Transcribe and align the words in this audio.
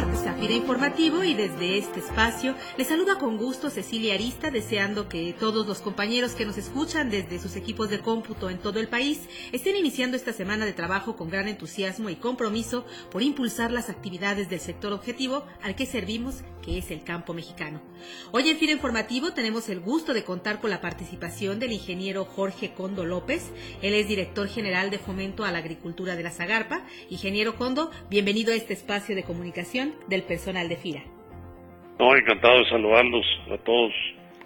Martes 0.00 0.26
a 0.26 0.38
Informativo 0.38 1.24
y 1.24 1.34
desde 1.34 1.76
este 1.76 1.98
espacio 2.00 2.54
les 2.78 2.86
saluda 2.86 3.18
con 3.18 3.36
gusto 3.36 3.68
Cecilia 3.68 4.14
Arista, 4.14 4.50
deseando 4.50 5.08
que 5.08 5.34
todos 5.38 5.66
los 5.66 5.80
compañeros 5.80 6.32
que 6.32 6.46
nos 6.46 6.56
escuchan 6.56 7.10
desde 7.10 7.38
sus 7.38 7.56
equipos 7.56 7.90
de 7.90 7.98
cómputo 7.98 8.48
en 8.48 8.58
todo 8.58 8.80
el 8.80 8.88
país 8.88 9.20
estén 9.52 9.76
iniciando 9.76 10.16
esta 10.16 10.32
semana 10.32 10.64
de 10.64 10.72
trabajo 10.72 11.16
con 11.16 11.28
gran 11.28 11.48
entusiasmo 11.48 12.08
y 12.08 12.16
compromiso 12.16 12.86
por 13.10 13.22
impulsar 13.22 13.72
las 13.72 13.90
actividades 13.90 14.48
del 14.48 14.60
sector 14.60 14.92
objetivo 14.92 15.44
al 15.62 15.74
que 15.74 15.86
servimos, 15.86 16.36
que 16.62 16.78
es 16.78 16.90
el 16.90 17.02
campo 17.02 17.34
mexicano. 17.34 17.82
Hoy 18.30 18.48
en 18.48 18.56
FIRA 18.56 18.72
Informativo 18.72 19.32
tenemos 19.32 19.68
el 19.68 19.80
gusto 19.80 20.14
de 20.14 20.24
contar 20.24 20.60
con 20.60 20.70
la 20.70 20.80
participación 20.80 21.58
del 21.58 21.72
ingeniero 21.72 22.24
Jorge 22.24 22.72
Condo 22.72 23.04
López. 23.04 23.50
Él 23.82 23.94
es 23.94 24.08
director 24.08 24.48
general 24.48 24.90
de 24.90 24.98
Fomento 24.98 25.44
a 25.44 25.52
la 25.52 25.58
Agricultura 25.58 26.14
de 26.16 26.22
la 26.22 26.30
Zagarpa. 26.30 26.86
Ingeniero 27.10 27.56
Condo, 27.56 27.90
bienvenido 28.08 28.52
a 28.52 28.56
este 28.56 28.74
espacio 28.74 29.14
de 29.14 29.24
comunicación 29.24 29.87
del 30.08 30.22
personal 30.22 30.68
de 30.68 30.76
FIRA. 30.76 31.04
No, 31.98 32.14
encantado 32.16 32.58
de 32.58 32.68
saludarlos 32.68 33.26
a 33.50 33.58
todos. 33.64 33.92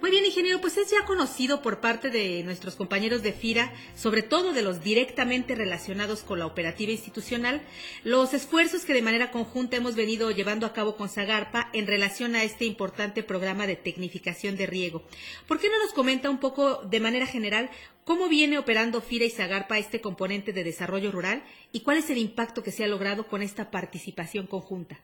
Muy 0.00 0.10
bien, 0.10 0.24
ingeniero, 0.24 0.62
pues 0.62 0.78
es 0.78 0.90
ya 0.90 1.04
conocido 1.04 1.60
por 1.60 1.80
parte 1.80 2.08
de 2.08 2.42
nuestros 2.42 2.74
compañeros 2.74 3.22
de 3.22 3.34
FIRA, 3.34 3.70
sobre 3.94 4.22
todo 4.22 4.54
de 4.54 4.62
los 4.62 4.82
directamente 4.82 5.54
relacionados 5.54 6.22
con 6.22 6.38
la 6.38 6.46
operativa 6.46 6.90
institucional, 6.90 7.60
los 8.02 8.32
esfuerzos 8.32 8.86
que 8.86 8.94
de 8.94 9.02
manera 9.02 9.30
conjunta 9.30 9.76
hemos 9.76 9.96
venido 9.96 10.30
llevando 10.30 10.64
a 10.64 10.72
cabo 10.72 10.96
con 10.96 11.10
Zagarpa 11.10 11.68
en 11.74 11.86
relación 11.86 12.34
a 12.34 12.44
este 12.44 12.64
importante 12.64 13.22
programa 13.22 13.66
de 13.66 13.76
tecnificación 13.76 14.56
de 14.56 14.64
riego. 14.64 15.02
¿Por 15.46 15.60
qué 15.60 15.68
no 15.68 15.78
nos 15.78 15.92
comenta 15.92 16.30
un 16.30 16.38
poco 16.38 16.76
de 16.76 17.00
manera 17.00 17.26
general 17.26 17.68
cómo 18.04 18.30
viene 18.30 18.56
operando 18.56 19.02
FIRA 19.02 19.26
y 19.26 19.30
Zagarpa 19.30 19.76
este 19.76 20.00
componente 20.00 20.54
de 20.54 20.64
desarrollo 20.64 21.12
rural 21.12 21.42
y 21.72 21.80
cuál 21.80 21.98
es 21.98 22.08
el 22.08 22.16
impacto 22.16 22.62
que 22.62 22.70
se 22.70 22.84
ha 22.84 22.88
logrado 22.88 23.26
con 23.26 23.42
esta 23.42 23.70
participación 23.70 24.46
conjunta? 24.46 24.98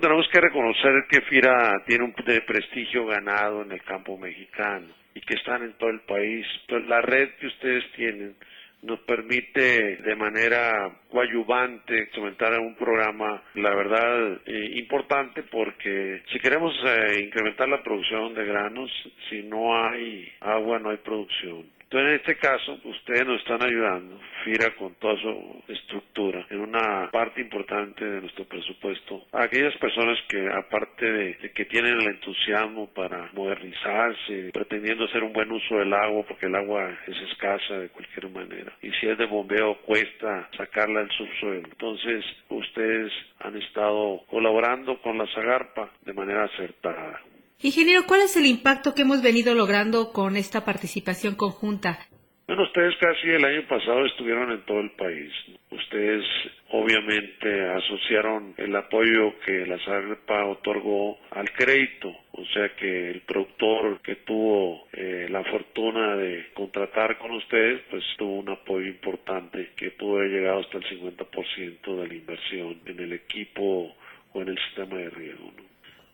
Tenemos 0.00 0.26
que 0.28 0.40
reconocer 0.40 1.06
que 1.08 1.20
FIRA 1.22 1.82
tiene 1.86 2.04
un 2.04 2.14
de 2.24 2.40
prestigio 2.40 3.06
ganado 3.06 3.62
en 3.62 3.72
el 3.72 3.82
campo 3.82 4.16
mexicano 4.18 4.88
y 5.14 5.20
que 5.20 5.34
están 5.34 5.62
en 5.62 5.74
todo 5.74 5.90
el 5.90 6.00
país. 6.00 6.46
Entonces, 6.62 6.88
la 6.88 7.02
red 7.02 7.30
que 7.38 7.46
ustedes 7.46 7.84
tienen 7.92 8.34
nos 8.82 9.00
permite 9.00 9.96
de 9.96 10.14
manera 10.16 10.90
coadyuvante 11.10 11.98
instrumentar 11.98 12.58
un 12.60 12.74
programa, 12.74 13.42
la 13.54 13.74
verdad, 13.74 14.40
eh, 14.46 14.72
importante 14.76 15.42
porque 15.42 16.22
si 16.30 16.38
queremos 16.38 16.74
eh, 16.84 17.22
incrementar 17.24 17.68
la 17.68 17.82
producción 17.82 18.34
de 18.34 18.44
granos, 18.44 18.90
si 19.30 19.42
no 19.42 19.76
hay 19.76 20.30
agua 20.40 20.78
no 20.78 20.90
hay 20.90 20.98
producción. 20.98 21.64
En 21.94 22.08
este 22.08 22.36
caso, 22.36 22.76
ustedes 22.82 23.24
nos 23.24 23.40
están 23.40 23.62
ayudando, 23.62 24.18
FIRA 24.42 24.74
con 24.74 24.96
toda 24.96 25.16
su 25.20 25.62
estructura, 25.68 26.44
en 26.50 26.60
una 26.60 27.08
parte 27.12 27.40
importante 27.40 28.04
de 28.04 28.20
nuestro 28.20 28.44
presupuesto, 28.46 29.24
a 29.30 29.44
aquellas 29.44 29.76
personas 29.76 30.18
que, 30.28 30.48
aparte 30.52 31.04
de, 31.04 31.34
de, 31.34 31.52
que 31.52 31.66
tienen 31.66 32.00
el 32.00 32.08
entusiasmo 32.08 32.88
para 32.92 33.30
modernizarse, 33.32 34.50
pretendiendo 34.52 35.04
hacer 35.04 35.22
un 35.22 35.32
buen 35.32 35.52
uso 35.52 35.76
del 35.76 35.94
agua, 35.94 36.24
porque 36.26 36.46
el 36.46 36.56
agua 36.56 36.98
es 37.06 37.16
escasa 37.30 37.78
de 37.78 37.88
cualquier 37.90 38.28
manera, 38.28 38.72
y 38.82 38.90
si 38.90 39.06
es 39.06 39.16
de 39.16 39.26
bombeo 39.26 39.76
cuesta 39.82 40.48
sacarla 40.56 40.98
del 40.98 41.10
subsuelo. 41.10 41.68
Entonces, 41.68 42.24
ustedes 42.48 43.12
han 43.38 43.56
estado 43.56 44.22
colaborando 44.26 45.00
con 45.00 45.16
la 45.16 45.28
Zagarpa 45.28 45.90
de 46.04 46.12
manera 46.12 46.44
acertada. 46.44 47.20
Ingeniero, 47.62 48.04
¿cuál 48.06 48.22
es 48.22 48.36
el 48.36 48.46
impacto 48.46 48.94
que 48.94 49.02
hemos 49.02 49.22
venido 49.22 49.54
logrando 49.54 50.12
con 50.12 50.36
esta 50.36 50.64
participación 50.64 51.34
conjunta? 51.34 51.98
Bueno, 52.46 52.64
ustedes 52.64 52.94
casi 52.98 53.30
el 53.30 53.42
año 53.42 53.66
pasado 53.66 54.04
estuvieron 54.04 54.52
en 54.52 54.60
todo 54.66 54.80
el 54.80 54.90
país. 54.90 55.32
Ustedes 55.70 56.22
obviamente 56.68 57.68
asociaron 57.70 58.54
el 58.58 58.76
apoyo 58.76 59.38
que 59.46 59.64
la 59.64 59.78
SAGREPA 59.78 60.44
otorgó 60.44 61.18
al 61.30 61.50
crédito, 61.52 62.14
o 62.32 62.44
sea 62.52 62.68
que 62.76 63.12
el 63.12 63.22
productor 63.22 64.02
que 64.02 64.16
tuvo 64.16 64.86
eh, 64.92 65.26
la 65.30 65.42
fortuna 65.44 66.16
de 66.16 66.52
contratar 66.52 67.16
con 67.16 67.30
ustedes, 67.30 67.80
pues 67.88 68.04
tuvo 68.18 68.40
un 68.40 68.50
apoyo 68.50 68.88
importante 68.88 69.70
que 69.74 69.92
pudo 69.92 70.18
haber 70.18 70.30
llegado 70.30 70.60
hasta 70.60 70.76
el 70.76 70.84
50% 70.84 71.96
de 71.96 72.08
la 72.08 72.14
inversión 72.14 72.78
en 72.84 73.00
el 73.00 73.14
equipo 73.14 73.96
o 74.34 74.42
en 74.42 74.48
el 74.48 74.58
sistema 74.66 74.96
de 74.96 75.08
riego. 75.08 75.50
¿no? 75.56 75.63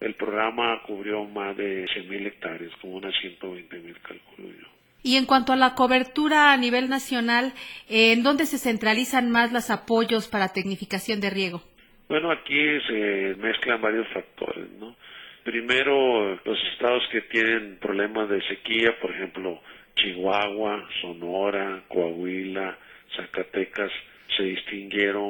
El 0.00 0.14
programa 0.14 0.82
cubrió 0.86 1.24
más 1.26 1.56
de 1.56 1.84
100.000 1.84 2.26
hectáreas, 2.26 2.72
como 2.80 2.96
unas 2.96 3.14
120.000 3.22 3.94
calculo 4.00 4.48
yo. 4.48 4.66
Y 5.02 5.16
en 5.16 5.26
cuanto 5.26 5.52
a 5.52 5.56
la 5.56 5.74
cobertura 5.74 6.52
a 6.52 6.56
nivel 6.56 6.88
nacional, 6.88 7.52
¿en 7.88 8.22
dónde 8.22 8.46
se 8.46 8.58
centralizan 8.58 9.30
más 9.30 9.52
los 9.52 9.70
apoyos 9.70 10.28
para 10.28 10.52
tecnificación 10.52 11.20
de 11.20 11.30
riego? 11.30 11.62
Bueno, 12.08 12.30
aquí 12.30 12.80
se 12.88 13.34
mezclan 13.38 13.80
varios 13.80 14.08
factores, 14.08 14.68
¿no? 14.78 14.96
Primero, 15.44 16.34
los 16.44 16.58
estados 16.72 17.02
que 17.12 17.22
tienen 17.22 17.78
problemas 17.78 18.28
de 18.28 18.42
sequía, 18.48 18.98
por 19.00 19.10
ejemplo, 19.10 19.60
Chihuahua, 19.96 20.88
Sonora, 21.00 21.82
Coahuila, 21.88 22.76
Zacatecas, 23.16 23.90
se 24.36 24.42
distinguieron 24.42 25.29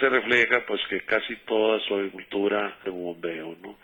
se 0.00 0.08
refleja 0.08 0.64
pues 0.66 0.80
que 0.88 1.02
casi 1.02 1.36
toda 1.46 1.78
su 1.80 1.94
agricultura 1.94 2.78
de 2.84 2.90
bombeo, 2.90 3.56
¿no? 3.62 3.76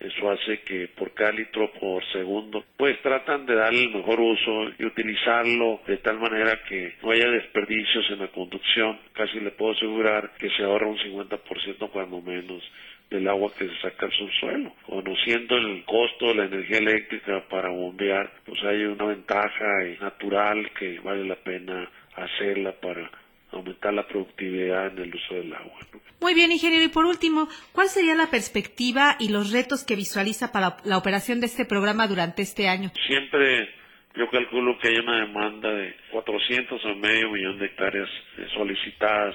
Eso 0.00 0.30
hace 0.30 0.60
que 0.60 0.86
por 0.88 1.12
cada 1.12 1.32
litro 1.32 1.72
por 1.72 2.04
segundo, 2.12 2.64
pues 2.76 3.02
tratan 3.02 3.46
de 3.46 3.56
darle 3.56 3.82
el 3.82 3.90
mejor 3.90 4.20
uso 4.20 4.70
y 4.78 4.84
utilizarlo 4.84 5.80
de 5.88 5.96
tal 5.96 6.20
manera 6.20 6.60
que 6.68 6.94
no 7.02 7.10
haya 7.10 7.28
desperdicios 7.28 8.08
en 8.10 8.20
la 8.20 8.28
conducción. 8.28 8.96
Casi 9.12 9.40
le 9.40 9.50
puedo 9.50 9.72
asegurar 9.72 10.34
que 10.38 10.50
se 10.50 10.62
ahorra 10.62 10.86
un 10.86 10.98
50% 10.98 11.90
cuando 11.90 12.20
menos 12.20 12.62
del 13.10 13.26
agua 13.26 13.50
que 13.58 13.68
se 13.68 13.76
saca 13.80 14.06
al 14.06 14.12
subsuelo. 14.12 14.72
Conociendo 14.86 15.56
el 15.56 15.84
costo 15.84 16.28
de 16.28 16.34
la 16.36 16.44
energía 16.44 16.78
eléctrica 16.78 17.42
para 17.48 17.70
bombear, 17.70 18.30
pues 18.44 18.62
hay 18.62 18.84
una 18.84 19.06
ventaja 19.06 19.66
natural 20.00 20.70
que 20.78 21.00
vale 21.00 21.24
la 21.24 21.36
pena 21.36 21.90
hacerla 22.14 22.72
para 22.72 23.10
aumentar 23.52 23.94
la 23.94 24.06
productividad 24.06 24.88
en 24.88 24.98
el 24.98 25.14
uso 25.14 25.34
del 25.34 25.52
agua. 25.54 25.78
¿no? 25.92 26.00
Muy 26.20 26.34
bien, 26.34 26.52
ingeniero. 26.52 26.84
Y 26.84 26.88
por 26.88 27.04
último, 27.04 27.48
¿cuál 27.72 27.88
sería 27.88 28.14
la 28.14 28.28
perspectiva 28.28 29.16
y 29.18 29.28
los 29.30 29.52
retos 29.52 29.84
que 29.84 29.96
visualiza 29.96 30.52
para 30.52 30.76
la 30.84 30.98
operación 30.98 31.40
de 31.40 31.46
este 31.46 31.64
programa 31.64 32.06
durante 32.06 32.42
este 32.42 32.68
año? 32.68 32.90
Siempre 33.06 33.70
yo 34.16 34.28
calculo 34.30 34.78
que 34.78 34.88
hay 34.88 34.96
una 34.96 35.20
demanda 35.20 35.70
de 35.70 35.94
400 36.10 36.84
o 36.84 36.94
medio 36.96 37.30
millón 37.30 37.58
de 37.58 37.66
hectáreas 37.66 38.08
solicitadas 38.54 39.34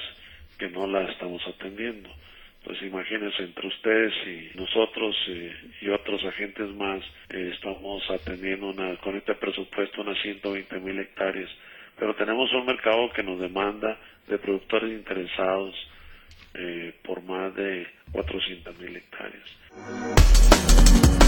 que 0.57 0.69
no 0.69 0.87
la 0.87 1.03
estamos 1.09 1.41
atendiendo. 1.47 2.09
Entonces 2.59 2.87
imagínense, 2.87 3.43
entre 3.43 3.67
ustedes 3.67 4.13
y 4.25 4.57
nosotros 4.57 5.15
eh, 5.27 5.53
y 5.81 5.89
otros 5.89 6.23
agentes 6.25 6.69
más, 6.75 7.01
eh, 7.29 7.51
estamos 7.53 8.03
atendiendo 8.09 8.69
una, 8.69 8.95
con 8.97 9.17
este 9.17 9.35
presupuesto 9.35 10.01
unas 10.01 10.21
120 10.21 10.79
mil 10.79 10.99
hectáreas 10.99 11.49
pero 11.97 12.15
tenemos 12.15 12.51
un 12.53 12.65
mercado 12.65 13.11
que 13.13 13.23
nos 13.23 13.39
demanda 13.39 13.97
de 14.27 14.37
productores 14.37 14.91
interesados 14.91 15.75
eh, 16.53 16.93
por 17.03 17.21
más 17.23 17.53
de 17.55 17.87
400 18.11 18.77
mil 18.79 18.95
hectáreas. 18.95 21.22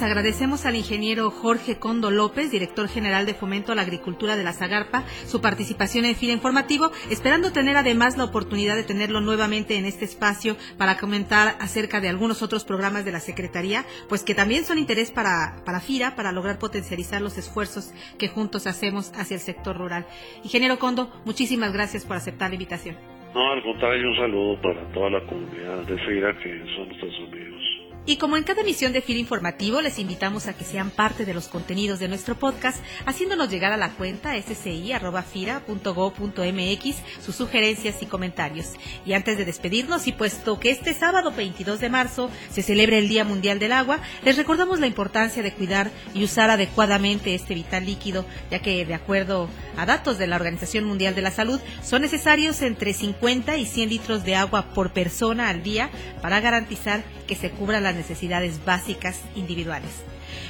Pues 0.00 0.12
agradecemos 0.12 0.64
al 0.64 0.76
ingeniero 0.76 1.30
Jorge 1.30 1.78
Condo 1.78 2.10
López, 2.10 2.50
director 2.50 2.88
general 2.88 3.26
de 3.26 3.34
Fomento 3.34 3.70
a 3.70 3.74
la 3.74 3.82
Agricultura 3.82 4.34
de 4.34 4.42
la 4.42 4.54
Zagarpa, 4.54 5.04
su 5.26 5.42
participación 5.42 6.06
en 6.06 6.14
FIRA 6.14 6.32
Informativo, 6.32 6.90
esperando 7.10 7.52
tener 7.52 7.76
además 7.76 8.16
la 8.16 8.24
oportunidad 8.24 8.76
de 8.76 8.82
tenerlo 8.82 9.20
nuevamente 9.20 9.76
en 9.76 9.84
este 9.84 10.06
espacio 10.06 10.56
para 10.78 10.96
comentar 10.96 11.54
acerca 11.60 12.00
de 12.00 12.08
algunos 12.08 12.40
otros 12.40 12.64
programas 12.64 13.04
de 13.04 13.12
la 13.12 13.20
Secretaría, 13.20 13.84
pues 14.08 14.24
que 14.24 14.34
también 14.34 14.64
son 14.64 14.78
interés 14.78 15.10
para, 15.10 15.62
para 15.66 15.80
FIRA, 15.80 16.16
para 16.16 16.32
lograr 16.32 16.58
potencializar 16.58 17.20
los 17.20 17.36
esfuerzos 17.36 17.92
que 18.18 18.28
juntos 18.28 18.66
hacemos 18.66 19.12
hacia 19.18 19.34
el 19.34 19.42
sector 19.42 19.76
rural. 19.76 20.06
Ingeniero 20.42 20.78
Condo, 20.78 21.12
muchísimas 21.26 21.74
gracias 21.74 22.06
por 22.06 22.16
aceptar 22.16 22.48
la 22.48 22.54
invitación. 22.54 22.96
No, 23.34 23.52
al 23.52 23.62
contrario, 23.62 24.08
un 24.08 24.16
saludo 24.16 24.62
para 24.62 24.82
toda 24.94 25.10
la 25.10 25.26
comunidad 25.26 25.82
de 25.82 25.98
FIRA 25.98 26.38
que 26.38 26.64
son 26.74 26.88
nuestros 26.88 27.14
amigos. 27.28 27.69
Y 28.10 28.16
como 28.16 28.36
en 28.36 28.42
cada 28.42 28.62
emisión 28.62 28.92
de 28.92 29.02
FIRA 29.02 29.20
Informativo, 29.20 29.80
les 29.80 30.00
invitamos 30.00 30.48
a 30.48 30.52
que 30.52 30.64
sean 30.64 30.90
parte 30.90 31.24
de 31.24 31.32
los 31.32 31.46
contenidos 31.46 32.00
de 32.00 32.08
nuestro 32.08 32.36
podcast, 32.36 32.82
haciéndonos 33.06 33.48
llegar 33.48 33.70
a 33.70 33.76
la 33.76 33.90
cuenta 33.90 34.34
sci.fira.go.mx 34.34 36.96
sus 37.24 37.36
sugerencias 37.36 38.02
y 38.02 38.06
comentarios. 38.06 38.72
Y 39.06 39.12
antes 39.12 39.38
de 39.38 39.44
despedirnos, 39.44 40.08
y 40.08 40.12
puesto 40.12 40.58
que 40.58 40.72
este 40.72 40.92
sábado 40.92 41.30
22 41.30 41.78
de 41.78 41.88
marzo 41.88 42.30
se 42.50 42.62
celebra 42.62 42.98
el 42.98 43.08
Día 43.08 43.22
Mundial 43.22 43.60
del 43.60 43.70
Agua, 43.70 44.00
les 44.24 44.36
recordamos 44.36 44.80
la 44.80 44.88
importancia 44.88 45.44
de 45.44 45.52
cuidar 45.52 45.92
y 46.12 46.24
usar 46.24 46.50
adecuadamente 46.50 47.36
este 47.36 47.54
vital 47.54 47.86
líquido, 47.86 48.26
ya 48.50 48.58
que 48.58 48.84
de 48.84 48.94
acuerdo 48.94 49.48
a 49.76 49.86
datos 49.86 50.18
de 50.18 50.26
la 50.26 50.34
Organización 50.34 50.82
Mundial 50.82 51.14
de 51.14 51.22
la 51.22 51.30
Salud, 51.30 51.60
son 51.84 52.02
necesarios 52.02 52.60
entre 52.62 52.92
50 52.92 53.56
y 53.56 53.66
100 53.66 53.88
litros 53.88 54.24
de 54.24 54.34
agua 54.34 54.74
por 54.74 54.92
persona 54.92 55.48
al 55.48 55.62
día 55.62 55.90
para 56.20 56.40
garantizar 56.40 57.04
que 57.28 57.36
se 57.36 57.50
cubran 57.50 57.84
las 57.84 57.99
necesidades 58.00 58.64
básicas 58.64 59.20
individuales. 59.36 59.90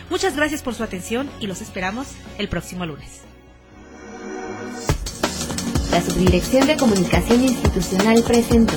Muchas 0.08 0.36
gracias 0.36 0.62
por 0.62 0.74
su 0.74 0.84
atención 0.84 1.28
y 1.40 1.48
los 1.48 1.60
esperamos 1.60 2.06
el 2.38 2.48
próximo 2.48 2.86
lunes. 2.86 3.22
La 5.90 6.00
Subdirección 6.00 6.68
de 6.68 6.76
Comunicación 6.76 7.42
Institucional 7.42 8.22
presentó. 8.22 8.74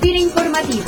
Tira 0.00 0.18
Informativo. 0.18 0.84